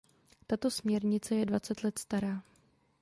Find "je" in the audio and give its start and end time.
1.35-1.45